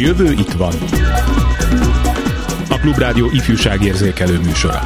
[0.00, 0.72] jövő itt van.
[2.68, 4.82] A Klubrádió ifjúságérzékelő műsora.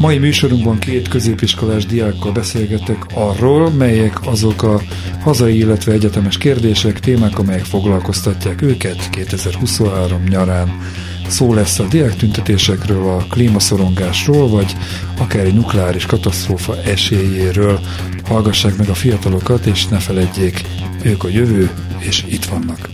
[0.00, 4.80] Mai műsorunkban két középiskolás diákkal beszélgetek arról, melyek azok a
[5.20, 10.78] hazai, illetve egyetemes kérdések, témák, amelyek foglalkoztatják őket 2023 nyarán.
[11.26, 14.76] Szó lesz a diáktüntetésekről, a klímaszorongásról, vagy
[15.18, 17.80] akár egy nukleáris katasztrófa esélyéről.
[18.24, 20.64] Hallgassák meg a fiatalokat, és ne feledjék,
[21.02, 22.88] ők a jövő, és itt vannak.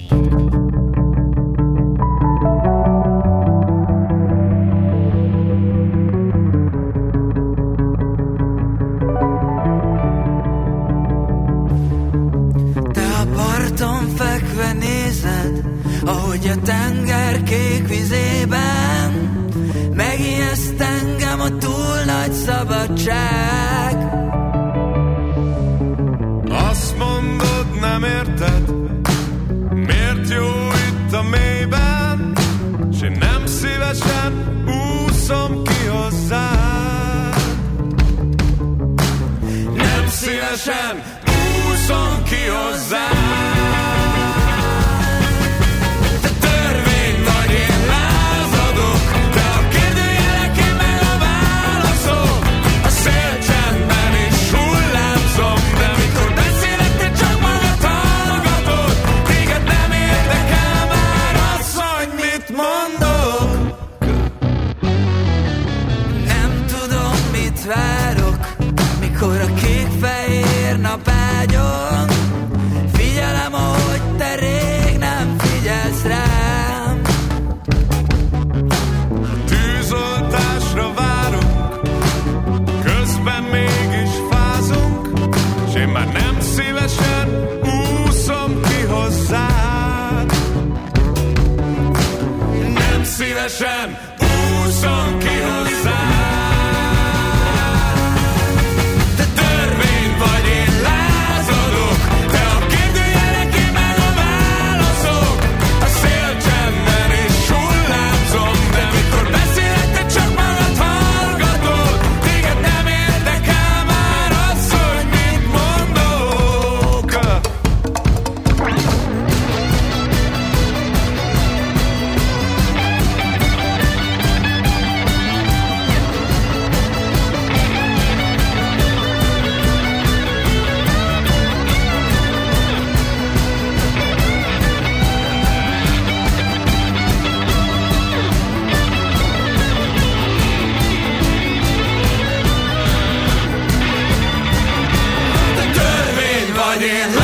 [146.92, 147.21] can't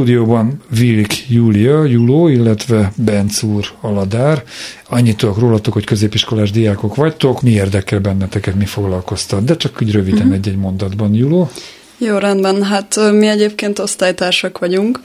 [0.00, 4.42] stúdióban Vilik Júlia, Juló, illetve Bencúr Aladár.
[4.88, 7.42] Annyit tudok rólatok, hogy középiskolás diákok vagytok.
[7.42, 9.44] Mi érdekel benneteket, mi foglalkoztat?
[9.44, 10.34] De csak úgy röviden uh-huh.
[10.34, 11.50] egy-egy mondatban, Juló.
[11.98, 12.62] Jó, rendben.
[12.62, 15.00] Hát mi egyébként osztálytársak vagyunk.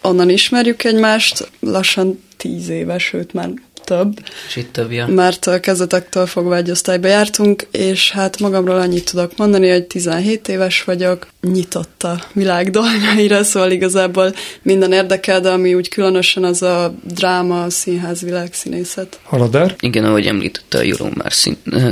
[0.00, 1.50] Onnan ismerjük egymást.
[1.60, 3.50] Lassan tíz éves, sőt már
[3.84, 4.18] több.
[4.48, 5.06] És itt több, ja.
[5.06, 10.48] Mert a kezdetektől fogva egy osztályba jártunk, és hát magamról annyit tudok mondani, hogy 17
[10.48, 16.62] éves vagyok, nyitott a világ dolgaira, szóval igazából minden érdekel, de ami úgy különösen az
[16.62, 19.20] a dráma, a színház, világszínészet.
[19.22, 19.74] Haladár?
[19.80, 21.32] Igen, ahogy említette a Juró már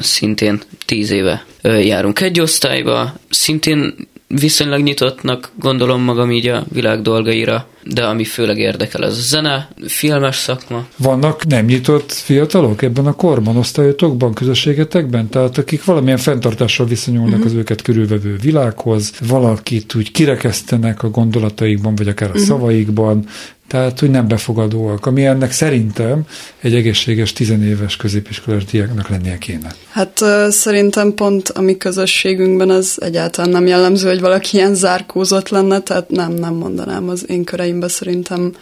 [0.00, 7.66] szintén 10 éve járunk egy osztályba, szintén viszonylag nyitottnak gondolom magam így a világ dolgaira,
[7.82, 10.86] de ami főleg érdekel, az a zene, filmes szakma.
[10.96, 15.28] Vannak nem nyitott fiatalok ebben a korban, osztályotokban, közösségetekben?
[15.28, 17.46] Tehát akik valamilyen fenntartással viszonyulnak uh-huh.
[17.46, 22.46] az őket körülvevő világhoz, valakit úgy kirekesztenek a gondolataikban, vagy akár a uh-huh.
[22.46, 23.26] szavaikban,
[23.70, 26.22] tehát, hogy nem befogadóak, ami ennek szerintem
[26.60, 29.74] egy egészséges tizenéves középiskolás diáknak lennie kéne.
[29.88, 35.80] Hát szerintem pont a mi közösségünkben az egyáltalán nem jellemző, hogy valaki ilyen zárkózott lenne,
[35.80, 38.54] tehát nem, nem mondanám az én köreimben szerintem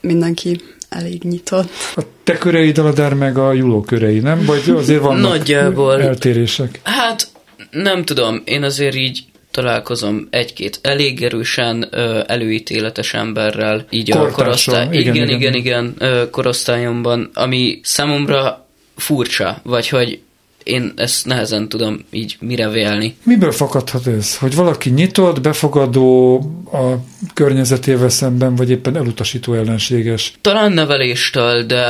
[0.00, 1.70] mindenki elég nyitott.
[1.96, 4.44] A te köreid, Aladár, meg a Juló körei, nem?
[4.44, 6.02] Vagy azért vannak Nagyjából.
[6.02, 6.80] eltérések?
[6.82, 7.28] Hát
[7.70, 9.24] nem tudom, én azért így
[9.60, 11.88] találkozom egy-két elég erősen
[12.26, 15.54] előítéletes emberrel, így a Kortársa, korosztály, igen, igen, igen.
[15.54, 18.66] igen, igen, korosztályomban, ami számomra
[18.96, 20.20] furcsa, vagy hogy
[20.64, 23.16] én ezt nehezen tudom így mire vélni.
[23.22, 24.36] Miből fakadhat ez?
[24.36, 26.36] Hogy valaki nyitott, befogadó
[26.72, 26.94] a
[27.34, 30.32] környezetével szemben, vagy éppen elutasító ellenséges?
[30.40, 31.84] Talán neveléstől, de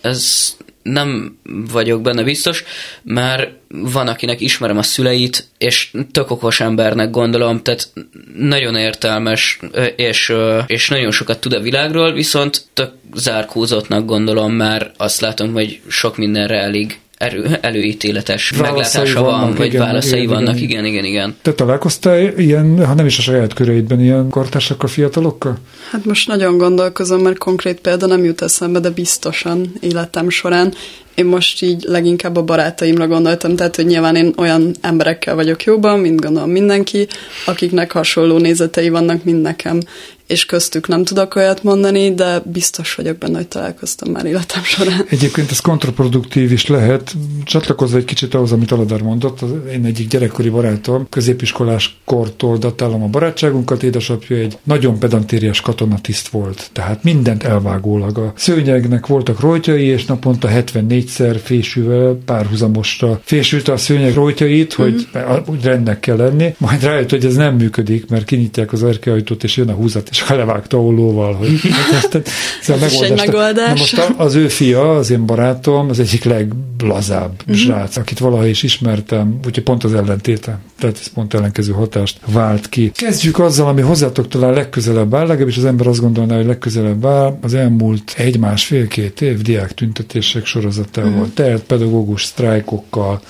[0.00, 0.54] ez
[0.84, 1.38] nem
[1.70, 2.64] vagyok benne biztos,
[3.02, 7.88] mert van, akinek ismerem a szüleit, és tök okos embernek gondolom, tehát
[8.36, 9.58] nagyon értelmes,
[9.96, 10.32] és,
[10.66, 16.16] és nagyon sokat tud a világról, viszont tök zárkózottnak gondolom, mert azt látom, hogy sok
[16.16, 20.68] mindenre elég erő, előítéletes Válaszai meglátása van, vannak, vagy igen, válaszai igen, vannak, igen.
[20.68, 21.36] igen, igen, igen.
[21.42, 25.56] Te találkoztál ilyen, ha nem is a saját köreidben, ilyen kortársakkal, fiatalokkal?
[25.90, 30.74] Hát most nagyon gondolkozom, mert konkrét példa nem jut eszembe, de biztosan életem során.
[31.14, 35.98] Én most így leginkább a barátaimra gondoltam, tehát hogy nyilván én olyan emberekkel vagyok jóban,
[35.98, 37.06] mint gondolom mindenki,
[37.46, 39.80] akiknek hasonló nézetei vannak, mint nekem,
[40.34, 45.04] és köztük nem tudok olyat mondani, de biztos vagyok benne, hogy találkoztam már életem során.
[45.08, 47.14] Egyébként ez kontraproduktív is lehet.
[47.44, 49.40] Csatlakozva egy kicsit ahhoz, amit Aladár mondott,
[49.72, 56.70] én egyik gyerekkori barátom, középiskolás kortól datálom a barátságunkat, édesapja egy nagyon pedantériás katonatiszt volt,
[56.72, 58.18] tehát mindent elvágólag.
[58.18, 65.08] A szőnyegnek voltak rojtjai, és naponta 74-szer fésűvel párhuzamosra fésülte a szőnyeg rojtjait, hogy
[65.46, 69.56] úgy rendnek kell lenni, majd rájött, hogy ez nem működik, mert kinyitják az erkeajtót, és
[69.56, 71.60] jön a húzat, és levágta ollóval, hogy
[71.90, 72.28] tehát
[72.62, 73.66] ez a Ez egy megoldás.
[73.68, 77.50] Na most a- az ő fia, az én barátom, az egyik leglazább Mhm.
[77.56, 77.56] uh-huh.
[77.56, 82.68] srác, akit valaha is ismertem, úgyhogy pont az ellentéte, tehát ez pont ellenkező hatást vált
[82.68, 82.90] ki.
[82.94, 87.38] Kezdjük azzal, ami hozzátok talán legközelebb áll, legalábbis az ember azt gondolná, hogy legközelebb áll.
[87.42, 91.20] Az elmúlt egy másfél-két év diák tüntetések sorozatával Mhm.
[91.20, 91.34] uh-huh.
[91.34, 93.20] telt pedagógus sztrájkokkal,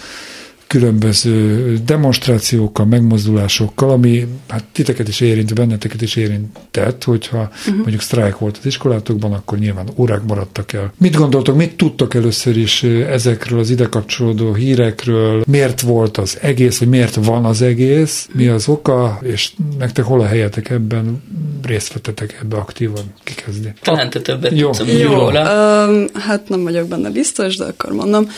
[0.75, 7.77] különböző demonstrációkkal, megmozdulásokkal, ami hát titeket is érint, benneteket is érintett, hogyha uh-huh.
[7.77, 10.93] mondjuk sztrájk volt az iskolátokban, akkor nyilván órák maradtak el.
[10.99, 16.79] Mit gondoltok, mit tudtok először is ezekről az ide kapcsolódó hírekről, miért volt az egész,
[16.79, 21.23] vagy miért van az egész, mi az oka, és nektek hol a helyetek ebben,
[21.63, 23.73] részt vettetek ebbe aktívan, kikezdi.
[23.83, 24.71] Talán te többet Jó.
[24.71, 25.87] tudsz Jó, róla.
[25.87, 28.29] um, hát nem vagyok benne biztos, de akkor mondom.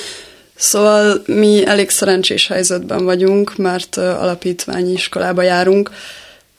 [0.57, 5.91] Szóval mi elég szerencsés helyzetben vagyunk, mert alapítványi iskolába járunk,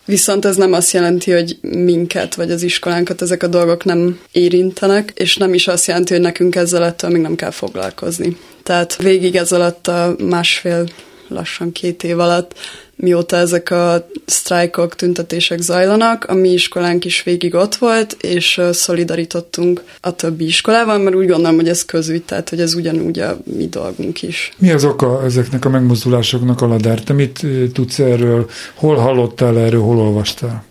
[0.05, 5.11] viszont ez nem azt jelenti, hogy minket vagy az iskolánkat ezek a dolgok nem érintenek,
[5.15, 8.38] és nem is azt jelenti, hogy nekünk ezzel ettől még nem kell foglalkozni.
[8.63, 10.88] Tehát végig ez alatt a másfél
[11.27, 12.53] lassan két év alatt,
[12.97, 19.83] mióta ezek a sztrájkok, tüntetések zajlanak, a mi iskolánk is végig ott volt, és szolidarítottunk
[20.01, 23.67] a többi iskolával, mert úgy gondolom, hogy ez közügy, tehát hogy ez ugyanúgy a mi
[23.67, 24.51] dolgunk is.
[24.57, 26.99] Mi az oka ezeknek a megmozdulásoknak, Aladár?
[26.99, 28.49] Te mit tudsz erről?
[28.75, 30.65] Hol hallottál erről, hol olvastál?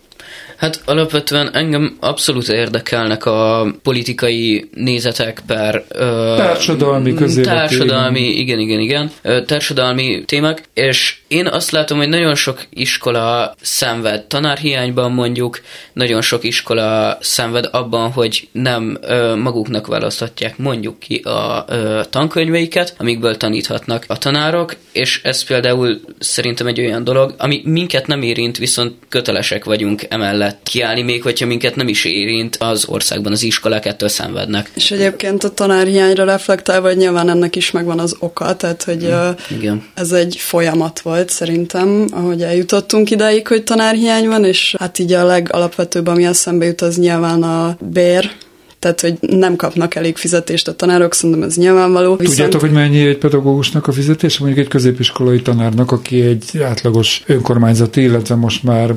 [0.56, 5.84] Hát alapvetően engem abszolút érdekelnek a politikai nézetek per...
[5.88, 9.10] Ö, Társadalmi, közéleti, Társadalmi, igen, igen, igen.
[9.22, 15.60] Ö, társadalmi témák, és én azt látom, hogy nagyon sok iskola szenved tanárhiányban mondjuk,
[15.92, 22.94] nagyon sok iskola szenved abban, hogy nem ö, maguknak választhatják mondjuk ki a ö, tankönyveiket,
[22.98, 28.58] amikből taníthatnak a tanárok, és ez például szerintem egy olyan dolog, ami minket nem érint,
[28.58, 33.86] viszont kötelesek vagyunk emellett kiállni, még hogyha minket nem is érint az országban, az iskolák
[33.86, 34.70] ettől szenvednek.
[34.74, 39.30] És egyébként a tanárhiányra reflektálva, hogy nyilván ennek is megvan az oka, tehát hogy ö,
[39.50, 39.86] Igen.
[39.94, 45.24] ez egy folyamat volt szerintem, ahogy eljutottunk idáig, hogy tanárhiány van, és hát így a
[45.24, 48.30] legalapvetőbb, ami eszembe jut, az nyilván a bér,
[48.78, 52.16] tehát, hogy nem kapnak elég fizetést a tanárok, szerintem ez nyilvánvaló.
[52.16, 54.36] Tudjátok, hogy mennyi egy pedagógusnak a fizetése?
[54.40, 58.94] Mondjuk egy középiskolai tanárnak, aki egy átlagos önkormányzati, illetve most már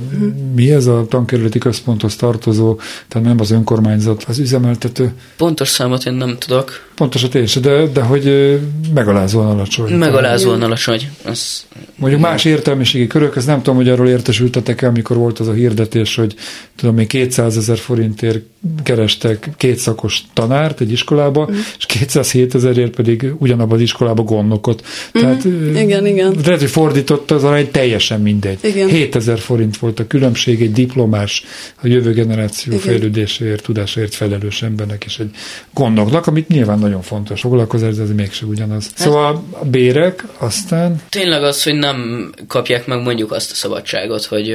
[0.56, 5.12] mi ez a tankerületi központhoz tartozó, tehát nem az önkormányzat, az üzemeltető.
[5.38, 6.88] Pontos számot én nem tudok.
[6.96, 8.60] Pontos a is, de, de hogy
[8.94, 9.94] megalázóan alacsony.
[9.94, 11.12] Megalázóan alacsony.
[11.26, 15.48] Ez Mondjuk más értelmiségi körök, ez nem tudom, hogy arról értesültetek el, amikor volt az
[15.48, 16.36] a hirdetés, hogy
[16.76, 18.44] tudom még 200 ezer forintért
[18.84, 21.56] kerestek két szakos tanárt egy iskolába, mm.
[21.78, 24.84] és 207 ezerért pedig ugyanabban az iskolába gondnokot.
[25.12, 25.76] Tehát ö, Mhm.
[25.76, 26.36] Igen, igen.
[26.46, 28.58] lehet, hogy fordította az arány, teljesen mindegy.
[28.62, 28.88] Igen.
[28.88, 31.44] 7000 forint volt a különbség egy diplomás,
[31.82, 32.86] a jövő generáció Igen.
[32.86, 35.30] fejlődéséért, tudásáért felelős embernek és egy
[35.74, 38.84] gondoknak, amit nyilván nagyon fontos foglalkozás, de ez mégsem ugyanaz.
[38.88, 44.24] Hát- Szóval a bérek, aztán Tényleg az, hogy nem kapják meg mondjuk azt a szabadságot,
[44.26, 44.54] hogy,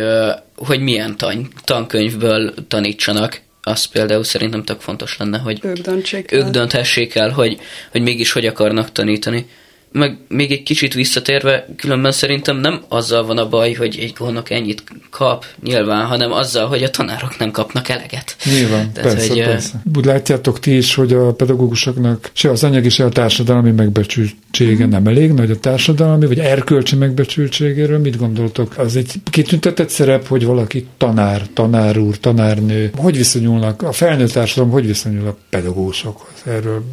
[0.57, 3.41] hogy milyen tan- tankönyvből tanítsanak.
[3.67, 6.51] Az például szerintem tök fontos lenne, hogy Ők döntsék ők el.
[6.51, 9.47] dönthessék el, hogy, hogy mégis hogy akarnak tanítani.
[9.95, 14.51] Meg még egy kicsit visszatérve, különben szerintem nem azzal van a baj, hogy egy gondok
[14.51, 18.37] ennyit kap, nyilván, hanem azzal, hogy a tanárok nem kapnak eleget.
[18.45, 19.83] Nyilván, Tehát, persze, hogy, persze.
[19.97, 25.07] Úgy látjátok ti is, hogy a pedagógusoknak se az anyagi, se a társadalmi megbecsültsége nem
[25.07, 27.99] elég nagy a társadalmi, vagy erkölcsi megbecsültségéről.
[27.99, 28.79] Mit gondoltok?
[28.79, 32.91] Az egy kitüntetett szerep, hogy valaki tanár, tanár úr, tanárnő.
[32.97, 36.43] Hogy viszonyulnak, a felnőtt társadalom hogy viszonyul a pedagógusokhoz?
[36.45, 36.85] Erről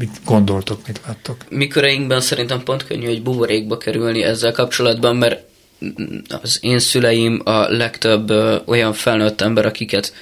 [0.00, 1.36] mit gondoltok, mit láttok?
[1.48, 5.44] Mikoreinkben szerintem pont könnyű egy buborékba kerülni ezzel kapcsolatban, mert
[6.42, 8.30] az én szüleim a legtöbb
[8.66, 10.12] olyan felnőtt ember, akiket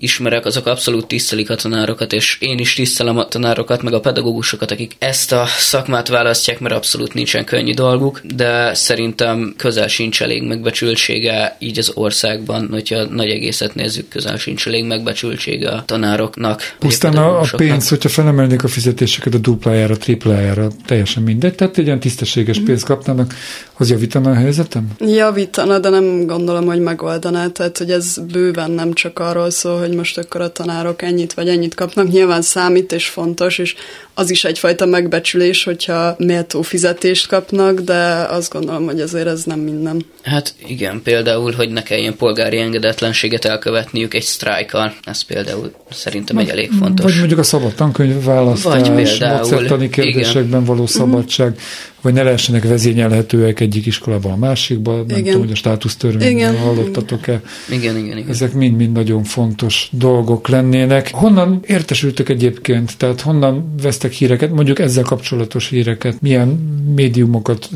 [0.00, 4.70] ismerek, azok abszolút tisztelik a tanárokat, és én is tisztelem a tanárokat, meg a pedagógusokat,
[4.70, 10.42] akik ezt a szakmát választják, mert abszolút nincsen könnyű dolguk, de szerintem közel sincs elég
[10.42, 16.76] megbecsültsége így az országban, hogyha nagy egészet nézzük, közel sincs elég megbecsültsége a tanároknak.
[16.78, 21.86] Pusztán a, a pénz, hogyha felemelnék a fizetéseket a duplájára, triplájára, teljesen mindegy, tehát egy
[21.86, 23.34] ilyen tisztességes pénzt kapnának,
[23.80, 24.90] az javítana a helyzetem?
[24.98, 27.46] Javítana, de nem gondolom, hogy megoldaná.
[27.46, 31.48] Tehát, hogy ez bőven nem csak arról szól, hogy most akkor a tanárok ennyit vagy
[31.48, 32.10] ennyit kapnak.
[32.10, 33.74] Nyilván számít és fontos, és
[34.14, 39.60] az is egyfajta megbecsülés, hogyha méltó fizetést kapnak, de azt gondolom, hogy azért ez nem
[39.60, 40.04] minden.
[40.22, 46.48] Hát igen, például, hogy ne kelljen polgári engedetlenséget elkövetniük egy sztrájkal, ez például szerintem egy
[46.48, 47.04] elég fontos.
[47.04, 49.08] Vagy mondjuk a szabad tankönyv választás, vagy
[49.48, 50.64] például, kérdésekben igen.
[50.64, 51.48] való szabadság.
[51.48, 51.58] Mm-hmm
[52.00, 55.24] vagy ne lehessenek vezényelhetőek egyik iskolában a másikba, nem igen.
[55.24, 57.42] tudom, hogy a státusztörvényről hallottatok-e.
[57.70, 58.30] Igen, igen, igen.
[58.30, 61.10] Ezek mind-mind nagyon fontos dolgok lennének.
[61.12, 62.96] Honnan értesültek egyébként?
[62.96, 66.20] Tehát honnan vesztek híreket, mondjuk ezzel kapcsolatos híreket?
[66.20, 66.48] Milyen
[66.94, 67.68] médiumokat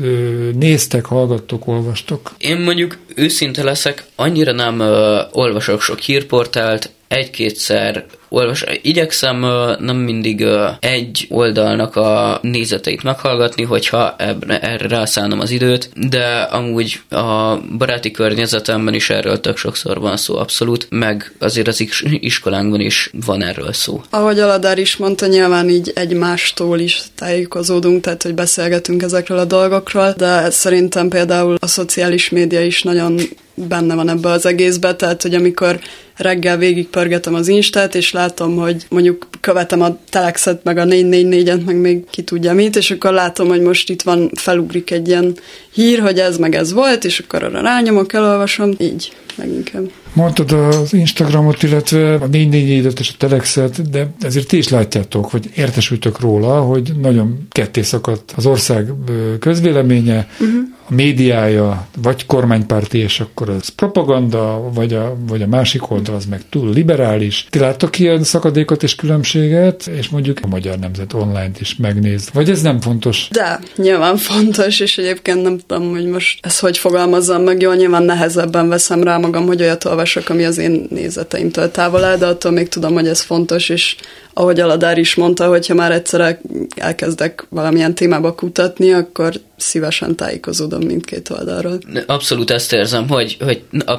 [0.53, 2.33] néztek, hallgattok, olvastok?
[2.37, 8.63] Én mondjuk őszinte leszek, annyira nem ö, olvasok sok hírportált, egy-kétszer olvas.
[8.81, 9.39] Igyekszem
[9.79, 10.45] nem mindig
[10.79, 18.11] egy oldalnak a nézeteit meghallgatni, hogyha ebbre, erre rászállnom az időt, de amúgy a baráti
[18.11, 23.73] környezetemben is erről tök sokszor van szó abszolút, meg azért az iskolánkban is van erről
[23.73, 24.01] szó.
[24.09, 30.13] Ahogy Aladár is mondta, nyilván így egymástól is tájékozódunk, tehát hogy beszélgetünk ezekről a dolgokról,
[30.17, 33.19] de szerintem például a szociális média is nagyon
[33.55, 35.79] benne van ebbe az egészbe, tehát hogy amikor
[36.15, 41.75] reggel végigpörgetem az Instát, és látom, hogy mondjuk követem a Telexet, meg a 444-et, meg
[41.75, 45.37] még ki tudja mit, és akkor látom, hogy most itt van, felugrik egy ilyen
[45.73, 49.91] hír, hogy ez meg ez volt, és akkor arra rányomok, elolvasom, így leginkább.
[50.13, 55.49] Mondtad az Instagramot, illetve a 444-et és a Telexet, de ezért ti is látjátok, hogy
[55.55, 58.93] értesültök róla, hogy nagyon ketté szakadt az ország
[59.39, 65.91] közvéleménye, uh-huh a médiája vagy kormánypárti, és akkor az propaganda, vagy a, vagy a másik
[65.91, 67.47] oldal az meg túl liberális.
[67.49, 72.29] Ti láttok ilyen szakadékot és különbséget, és mondjuk a Magyar Nemzet online is megnéz.
[72.33, 73.27] Vagy ez nem fontos?
[73.31, 78.03] De, nyilván fontos, és egyébként nem tudom, hogy most ezt hogy fogalmazzam meg, jól nyilván
[78.03, 82.51] nehezebben veszem rá magam, hogy olyat olvasok, ami az én nézeteimtől távol áll, de attól
[82.51, 83.95] még tudom, hogy ez fontos, és
[84.33, 86.39] ahogy Aladár is mondta, hogy ha már egyszer
[86.75, 91.79] elkezdek valamilyen témába kutatni, akkor szívesen tájékozódom mindkét oldalról.
[92.05, 93.93] Abszolút ezt érzem, hogy, hogy a,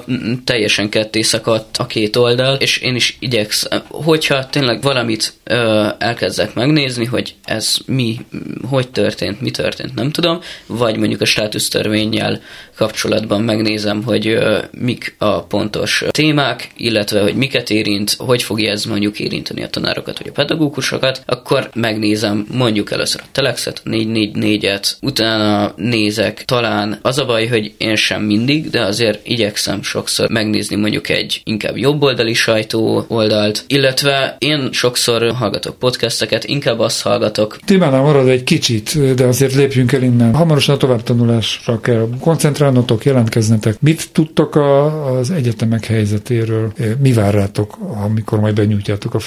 [0.45, 6.55] teljesen ketté szakadt a két oldal, és én is igyekszem, hogyha tényleg valamit ö, elkezdek
[6.55, 8.21] megnézni, hogy ez mi,
[8.69, 12.41] hogy történt, mi történt, nem tudom, vagy mondjuk a státusztörvényjel
[12.77, 18.85] kapcsolatban megnézem, hogy ö, mik a pontos témák, illetve hogy miket érint, hogy fogja ez
[18.85, 24.93] mondjuk érinteni a tanárokat, vagy a pedagógusokat, akkor megnézem mondjuk először a Telexet, a 444-et,
[25.01, 30.77] utána nézek talán az a baj, hogy én sem mindig, de azért igyekszem sokszor megnézni
[30.77, 37.59] mondjuk egy inkább jobboldali sajtó oldalt, illetve én sokszor hallgatok podcasteket, inkább azt hallgatok.
[37.65, 40.35] Témánál marad egy kicsit, de azért lépjünk el innen.
[40.35, 43.81] Hamarosan a továbbtanulásra kell koncentrálnotok, jelentkeznetek.
[43.81, 46.73] Mit tudtok a, az egyetemek helyzetéről?
[46.99, 49.19] Mi vár rátok, amikor majd benyújtjátok a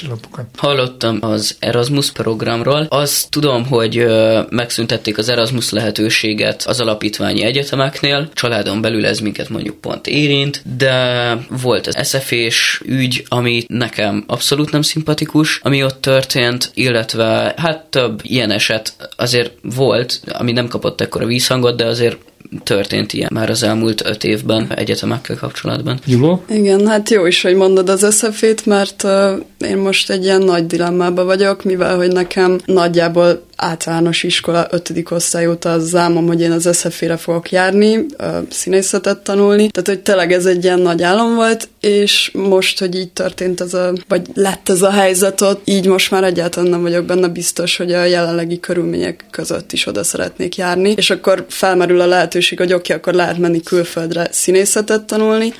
[0.00, 0.46] jelentkezési lapokat?
[0.56, 2.86] Hallottam az Erasmus programról.
[2.88, 4.06] Azt tudom, hogy
[4.48, 8.28] megszüntették az Erasmus lehetőséget az alapítványi egyetemeknél.
[8.34, 14.70] Családon belül ez minket mondjuk pont érint, de volt az SFS ügy, ami nekem abszolút
[14.70, 21.00] nem szimpatikus, ami ott történt, illetve hát több ilyen eset azért volt, ami nem kapott
[21.00, 22.18] ekkora vízhangot, de azért
[22.64, 25.98] történt ilyen már az elmúlt öt évben egyetemekkel kapcsolatban.
[26.06, 26.42] Juló?
[26.48, 29.10] Igen, hát jó is, hogy mondod az eszefét, mert uh,
[29.58, 35.46] én most egy ilyen nagy dilemmában vagyok, mivel hogy nekem nagyjából általános iskola ötödik osztály
[35.46, 38.06] óta az álmom, hogy én az SZF-re fogok járni,
[38.50, 43.12] színészetet tanulni, tehát hogy tényleg ez egy ilyen nagy álom volt, és most, hogy így
[43.12, 47.28] történt ez a, vagy lett ez a helyzet így most már egyáltalán nem vagyok benne
[47.28, 52.58] biztos, hogy a jelenlegi körülmények között is oda szeretnék járni, és akkor felmerül a lehetőség,
[52.58, 55.52] hogy oké, okay, akkor lehet menni külföldre színészetet tanulni,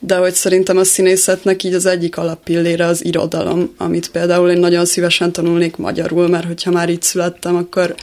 [0.00, 4.84] de hogy szerintem a színészetnek így az egyik alappillére az irodalom, amit például én nagyon
[4.84, 7.94] szívesen tanulnék magyarul, mert hogyha már itt születtem, akkor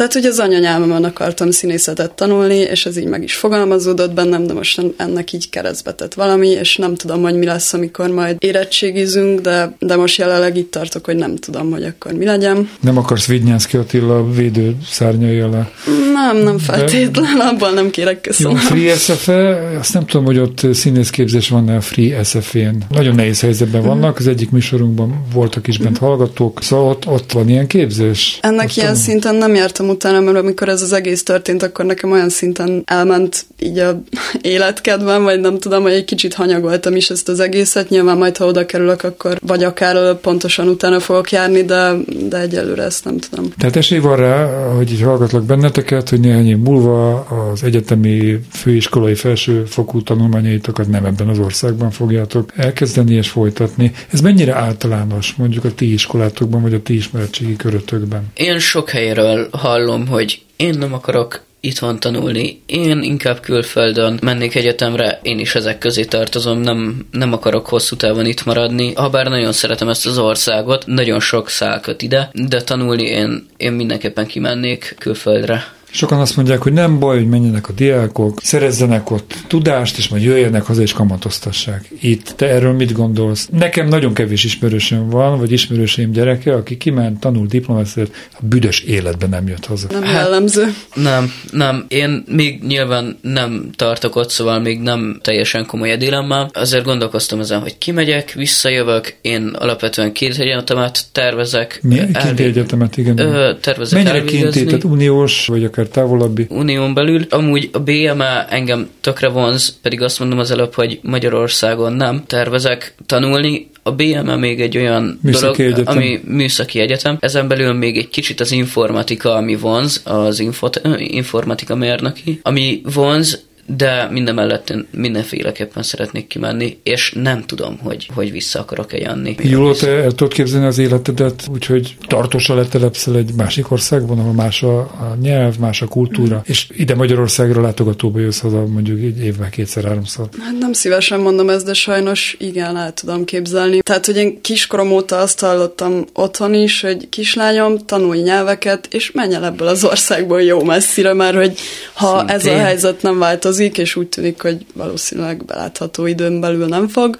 [0.00, 4.52] tehát, hogy az anyanyelmemen akartam színészetet tanulni, és ez így meg is fogalmazódott bennem, de
[4.52, 9.40] most ennek így keresztbe tett valami, és nem tudom, hogy mi lesz, amikor majd érettségizünk,
[9.40, 12.70] de, de most jelenleg itt tartok, hogy nem tudom, hogy akkor mi legyen.
[12.80, 15.70] Nem akarsz Vidnyánszki Attila védő szárnyai alá?
[16.12, 17.44] Nem, nem feltétlen, de...
[17.44, 18.52] abban nem kérek köszönöm.
[18.52, 22.82] Jó, Free SFE, azt nem tudom, hogy ott színészképzés van-e a Free SFE-n.
[22.88, 27.48] Nagyon nehéz helyzetben vannak, az egyik műsorunkban voltak is bent hallgatók, szóval ott, ott van
[27.48, 28.38] ilyen képzés?
[28.42, 29.02] Ennek ilyen tudom.
[29.02, 33.44] szinten nem jártam utána, mert amikor ez az egész történt, akkor nekem olyan szinten elment
[33.58, 34.02] így a
[34.42, 37.88] életkedvem, vagy nem tudom, hogy egy kicsit hanyagoltam is ezt az egészet.
[37.88, 41.92] Nyilván majd, ha oda kerülök, akkor vagy akár pontosan utána fogok járni, de,
[42.28, 43.52] de egyelőre ezt nem tudom.
[43.58, 49.14] Tehát esély van rá, hogy így hallgatlak benneteket, hogy néhány év múlva az egyetemi főiskolai
[49.14, 53.92] felsőfokú tanulmányaitokat nem ebben az országban fogjátok elkezdeni és folytatni.
[54.12, 58.28] Ez mennyire általános mondjuk a ti iskolátokban, vagy a ti ismeretségi körötökben?
[58.34, 62.62] Én sok helyről hall hallom, hogy én nem akarok itthon tanulni.
[62.66, 68.26] Én inkább külföldön mennék egyetemre, én is ezek közé tartozom, nem, nem akarok hosszú távon
[68.26, 68.92] itt maradni.
[68.94, 73.72] Habár nagyon szeretem ezt az országot, nagyon sok szál köt ide, de tanulni én, én
[73.72, 75.64] mindenképpen kimennék külföldre.
[75.90, 80.22] Sokan azt mondják, hogy nem baj, hogy menjenek a diákok, szerezzenek ott tudást, és majd
[80.22, 81.90] jöjjenek haza és kamatoztassák.
[82.00, 83.48] Itt te erről mit gondolsz?
[83.52, 89.28] Nekem nagyon kevés ismerősöm van, vagy ismerőseim gyereke, aki kiment, tanul diplomáciát, a büdös életben
[89.28, 89.86] nem jött haza.
[89.90, 90.74] Nem hát, jellemző.
[90.94, 91.84] Nem, nem.
[91.88, 96.48] Én még nyilván nem tartok ott, szóval még nem teljesen komoly dilemmám.
[96.52, 101.78] Azért gondolkoztam ezen, hogy kimegyek, visszajövök, én alapvetően két egyetemet tervezek.
[101.82, 102.00] Mi?
[102.12, 102.46] Elvég...
[102.46, 103.18] egyetemet, igen.
[103.18, 106.46] Ö, tervezek Mennyire kinti, tehát uniós, vagy akár akár távolabbi?
[106.48, 107.26] Unión belül.
[107.30, 112.94] Amúgy a BMA engem tökre vonz, pedig azt mondom az előbb, hogy Magyarországon nem tervezek
[113.06, 115.96] tanulni, a BME még egy olyan műszaki dolog, egyetem.
[115.96, 117.16] ami műszaki egyetem.
[117.20, 123.44] Ezen belül még egy kicsit az informatika, ami vonz, az infot, informatika mérnöki, ami vonz,
[123.76, 129.36] de minden mellett én mindenféleképpen szeretnék kimenni, és nem tudom, hogy, hogy vissza akarok-e jönni.
[129.42, 134.62] Jól te el tudod képzelni az életedet, úgyhogy tartósan letelepszel egy másik országban, ahol más
[134.62, 136.40] a, a nyelv, más a kultúra, mm.
[136.44, 140.28] és ide Magyarországra látogatóba jössz haza mondjuk egy évben kétszer-háromszor.
[140.40, 143.80] Hát nem szívesen mondom ezt, de sajnos igen, el tudom képzelni.
[143.80, 149.34] Tehát, hogy én kiskorom óta azt hallottam otthon is, hogy kislányom, tanulj nyelveket, és menj
[149.34, 151.58] el ebből az országból jó messzire, mert hogy
[151.92, 152.36] ha Szintén.
[152.36, 156.88] ez a helyzet nem változik, változik, és úgy tűnik, hogy valószínűleg belátható időn belül nem
[156.88, 157.18] fog,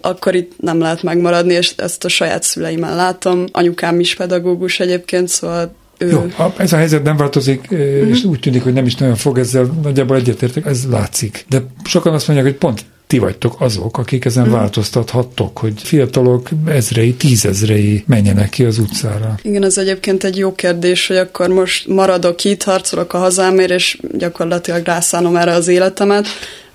[0.00, 3.44] akkor itt nem lehet megmaradni, és ezt a saját szüleimen látom.
[3.52, 6.10] Anyukám is pedagógus egyébként, szóval ő...
[6.10, 6.26] Jó,
[6.56, 8.08] ez a helyzet nem változik, uh-huh.
[8.08, 11.44] és úgy tűnik, hogy nem is nagyon fog ezzel, nagyjából egyetértek, ez látszik.
[11.48, 14.50] De sokan azt mondják, hogy pont ti vagytok azok, akik ezen mm.
[14.50, 19.34] változtathattok, hogy fiatalok ezrei, tízezrei menjenek ki az utcára.
[19.42, 23.98] Igen, ez egyébként egy jó kérdés, hogy akkor most maradok itt, harcolok a hazámért, és
[24.12, 26.26] gyakorlatilag rászánom erre az életemet,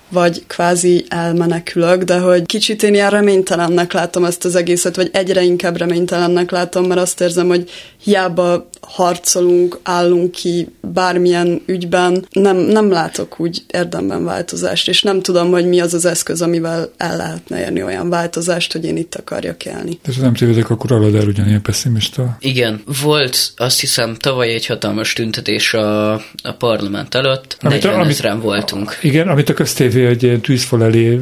[0.08, 5.42] vagy kvázi elmenekülök, de hogy kicsit én ilyen reménytelennek látom ezt az egészet, vagy egyre
[5.42, 7.70] inkább reménytelennek látom, mert azt érzem, hogy
[8.02, 15.50] hiába harcolunk, állunk ki bármilyen ügyben, nem, nem látok úgy érdemben változást, és nem tudom,
[15.50, 19.64] hogy mi az az eszköz, amivel el lehetne érni olyan változást, hogy én itt akarjak
[19.64, 19.98] élni.
[20.08, 22.36] És nem tévedek, akkor Aladár ugyanilyen pessimista.
[22.40, 28.12] Igen, volt azt hiszem tavaly egy hatalmas tüntetés a, a parlament előtt, amit, 40 amit,
[28.12, 28.98] ezeren voltunk.
[29.02, 31.20] Igen, amit a köztévé egy tűzfal elé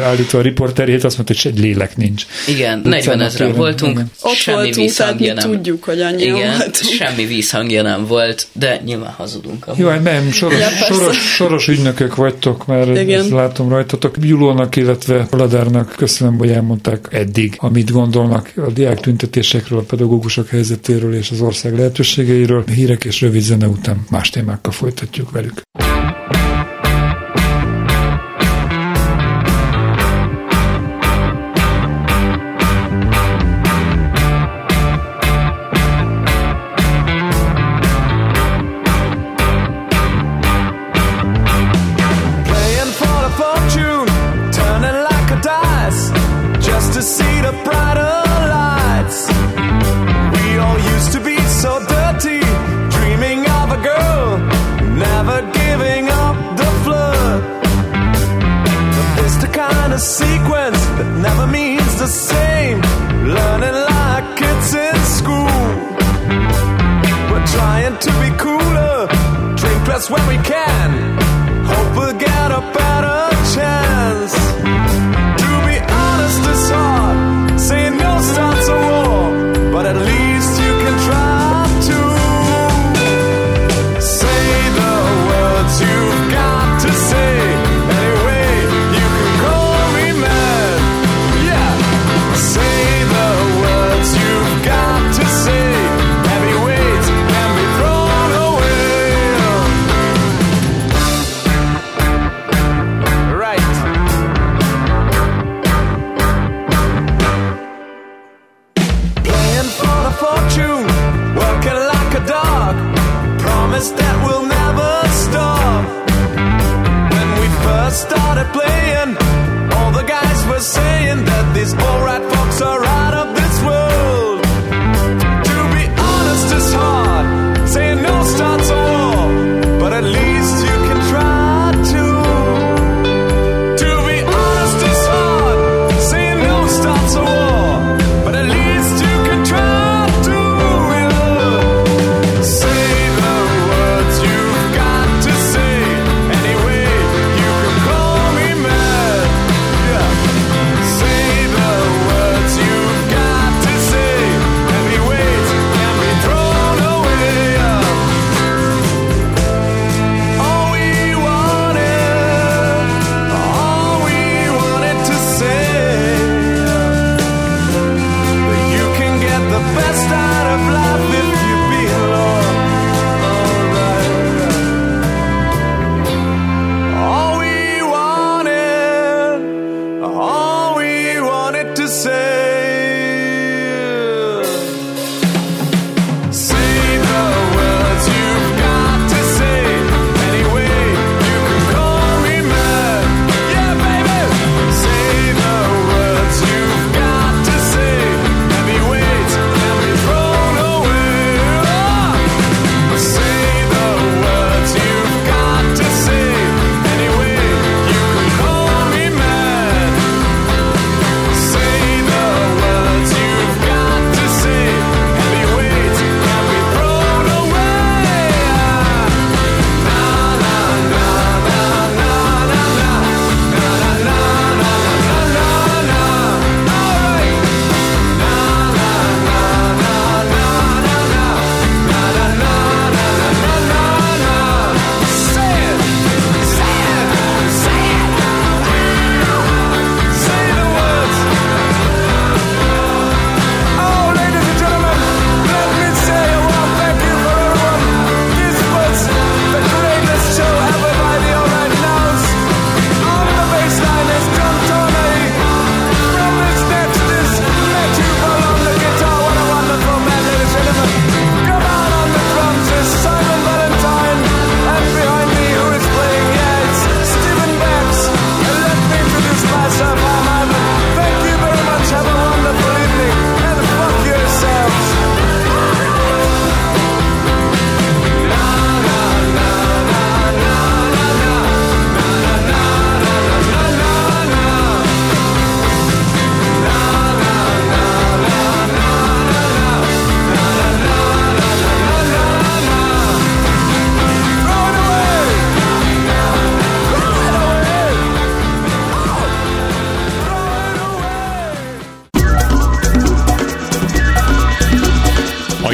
[0.00, 2.26] állítva a riporterét, azt mondta, hogy egy lélek nincs.
[2.48, 4.10] Igen, 40 ezeren voltunk, igen.
[4.22, 5.50] Ott semmi voltunk, tehát mi nem.
[5.50, 6.87] tudjuk, hogy annyian Igen, voltunk.
[6.88, 9.66] Semmi vízhangja nem volt, de nyilván hazudunk.
[9.66, 9.80] Amúgy.
[9.80, 13.20] Jó, nem, soros, ja, soros, soros ügynökök vagytok, mert Igen.
[13.20, 14.14] ezt látom rajtatok.
[14.20, 21.14] Julónak, illetve Ladárnak köszönöm, hogy elmondták eddig, amit gondolnak a diák tüntetésekről, a pedagógusok helyzetéről
[21.14, 22.64] és az ország lehetőségeiről.
[22.74, 25.62] Hírek és rövid zene után más témákkal folytatjuk velük.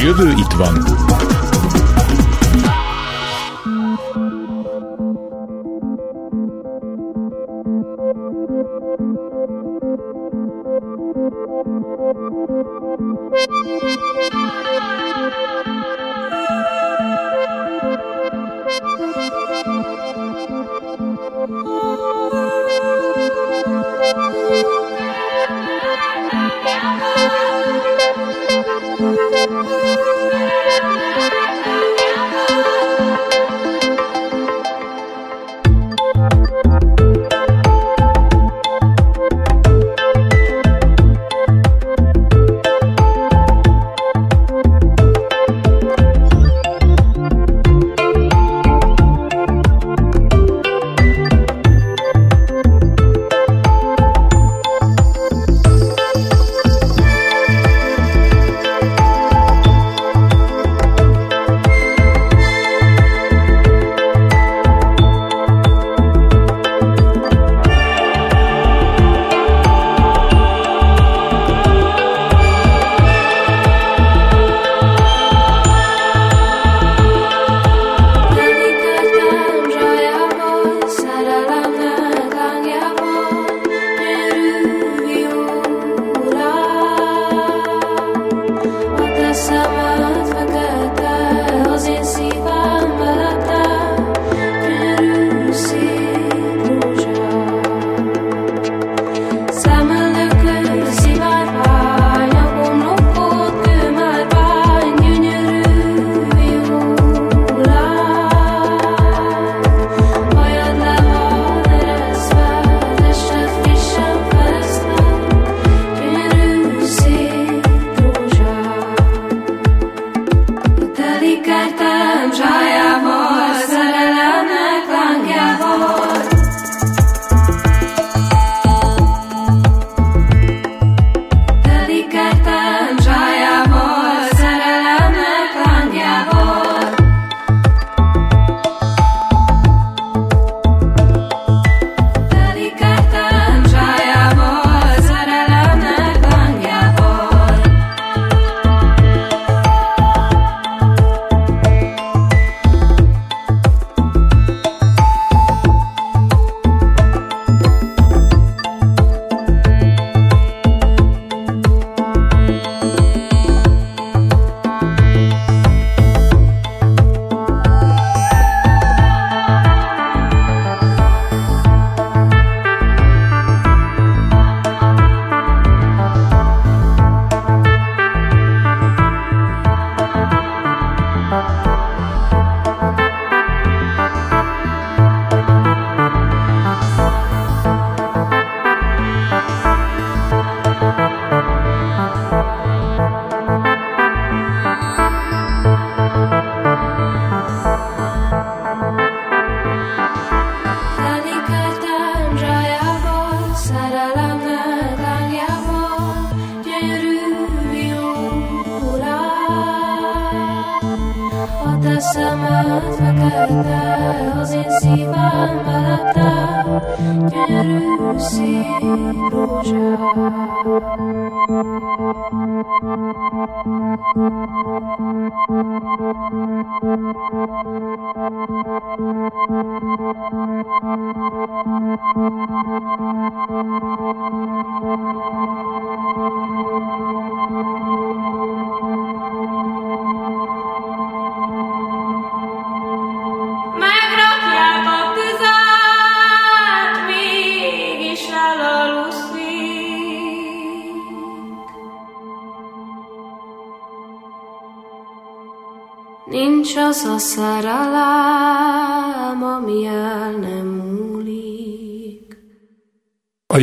[0.05, 1.04] Jövő itt van.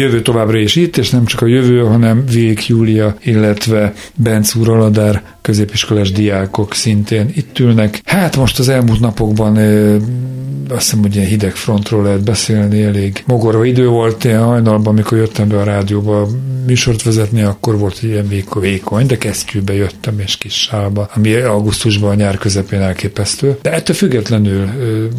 [0.02, 4.70] Jövő továbbra is itt, és nem csak a jövő, hanem Vég Júlia, illetve Benc úr
[4.70, 8.02] Aladár középiskolás diákok szintén itt ülnek.
[8.06, 9.58] Hát most az elmúlt napokban
[10.70, 15.18] azt hiszem, hogy ilyen hideg frontról lehet beszélni, elég mogorva idő volt ilyen hajnalban, amikor
[15.18, 16.28] jöttem be a rádióba
[16.66, 22.10] műsort vezetni, akkor volt ilyen véko- vékony, de kesztyűbe jöttem és kis sálba, ami augusztusban
[22.10, 23.58] a nyár közepén elképesztő.
[23.62, 24.70] De ettől függetlenül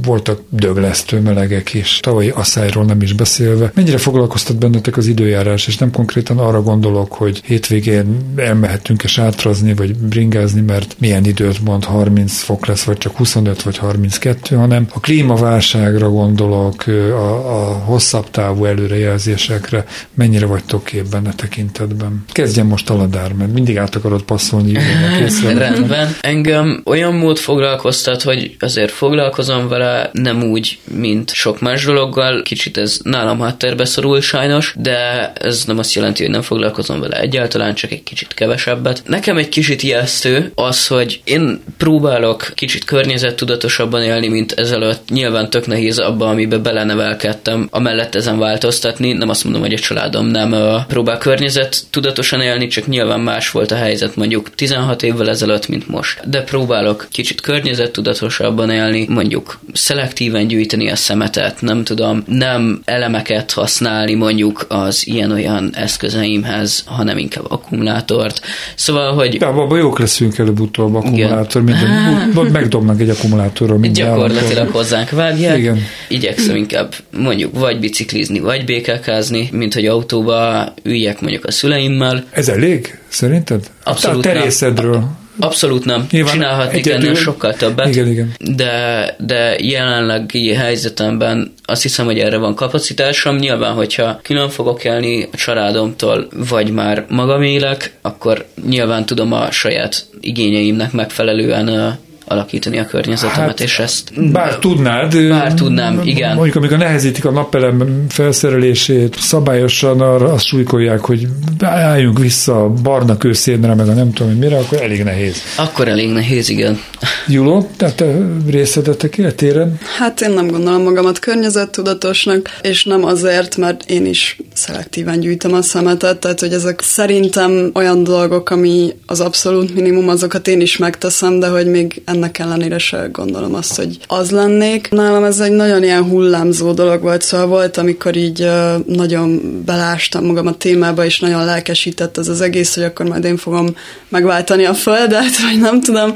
[0.05, 3.73] voltak döglesztő melegek is, tavalyi asszályról nem is beszélve.
[3.75, 9.97] Mennyire foglalkoztat bennetek az időjárás, és nem konkrétan arra gondolok, hogy hétvégén elmehetünk-e sátrazni, vagy
[9.97, 15.01] bringázni, mert milyen időt mond 30 fok lesz, vagy csak 25 vagy 32, hanem a
[15.01, 22.25] klímaválságra gondolok, a, a hosszabb távú előrejelzésekre, mennyire vagytok képben a tekintetben.
[22.33, 24.73] Kezdjem most Aladár, mert mindig át akarod passzolni.
[25.59, 26.17] Rendben.
[26.21, 32.43] Engem olyan mód foglalkoztat, hogy azért foglalkozom vele, nem úgy, mint sok más dologgal.
[32.43, 37.21] Kicsit ez nálam háttérbe szorul sajnos, de ez nem azt jelenti, hogy nem foglalkozom vele
[37.21, 39.03] egyáltalán, csak egy kicsit kevesebbet.
[39.07, 45.09] Nekem egy kicsit ijesztő az, hogy én próbálok kicsit környezettudatosabban élni, mint ezelőtt.
[45.09, 49.13] Nyilván tök nehéz abba, amibe belenevelkedtem, amellett ezen változtatni.
[49.13, 50.55] Nem azt mondom, hogy a családom nem
[50.89, 55.89] próbál környezet tudatosan élni, csak nyilván más volt a helyzet mondjuk 16 évvel ezelőtt, mint
[55.89, 56.31] most.
[56.31, 64.15] De próbálok kicsit környezettudatosabban élni, mondjuk szelektíven gyűjteni a szemetet, nem tudom, nem elemeket használni
[64.15, 68.41] mondjuk az ilyen-olyan eszközeimhez, hanem inkább akkumulátort.
[68.75, 74.43] Szóval, hogy De abban jók leszünk előbb-utóbb akkumulátor, minden, úgy megdobnak egy akkumulátorról minden gyakorlatilag
[74.43, 74.73] állampolgár.
[74.73, 75.59] hozzánk vágják.
[75.59, 75.79] Igen.
[76.09, 82.25] Igyekszem inkább mondjuk vagy biciklizni, vagy békákázni, mint hogy autóba üljek mondjuk a szüleimmel.
[82.31, 83.71] Ez elég, szerinted?
[83.85, 84.37] Abszolút A nem.
[84.37, 85.05] terészedről.
[85.41, 86.07] Abszolút nem.
[86.11, 87.89] Nyilván Csinálhatnék egyedül- ennél sokkal többet.
[87.89, 88.33] Igen, igen.
[88.39, 93.37] De, de jelenlegi helyzetemben azt hiszem, hogy erre van kapacitásom.
[93.37, 99.51] Nyilván, hogyha külön fogok élni a családomtól, vagy már magam élek, akkor nyilván tudom a
[99.51, 106.35] saját igényeimnek megfelelően alakítani a környezetemet, Hát, és ezt Bár tudnád, Bár tudnám, igen.
[106.35, 111.27] Mondjuk, amikor nehezítik a napelem felszerelését, szabályosan arra azt súlykolják, hogy
[111.61, 115.37] álljunk vissza a barna kőszénre, meg a nem tudom, hogy mire, akkor elég nehéz.
[115.57, 116.81] akkor elég nehéz, igen.
[117.27, 118.17] Juló, tehát te
[118.51, 119.79] részletetek életéren?
[119.99, 125.63] Hát én nem gondolom magamat környezettudatosnak, és nem azért, mert én is szelektíven gyűjtöm a
[125.63, 131.39] szemetet, tehát hogy ezek szerintem olyan dolgok, ami az abszolút minimum, azokat én is megteszem,
[131.39, 134.89] de hogy még ennek ellenére se gondolom azt, hogy az lennék.
[134.91, 138.49] Nálam ez egy nagyon ilyen hullámzó dolog volt, szóval volt, amikor így
[138.87, 143.37] nagyon belástam magam a témába, és nagyon lelkesített ez az egész, hogy akkor majd én
[143.37, 143.67] fogom
[144.09, 146.15] megváltani a földet, vagy nem tudom.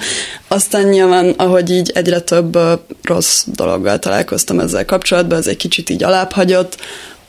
[0.48, 2.58] Aztán nyilván, ahogy így egyre több
[3.02, 6.76] rossz dologgal találkoztam ezzel kapcsolatban, ez egy kicsit így alábbhagyott,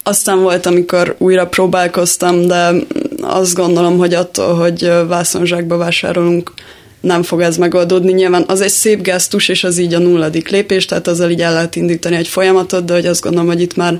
[0.04, 2.72] aztán volt, amikor újra próbálkoztam, de
[3.22, 6.54] azt gondolom, hogy attól, hogy vászonzsákba vásárolunk,
[7.08, 8.12] nem fog ez megoldódni.
[8.14, 11.54] Nyilván az egy szép gesztus, és az így a nulladik lépés, tehát azzal így el
[11.54, 13.98] lehet indítani egy folyamatot, de hogy azt gondolom, hogy itt már